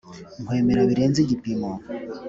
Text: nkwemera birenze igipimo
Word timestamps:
nkwemera 0.43 0.81
birenze 0.89 1.19
igipimo 1.21 1.69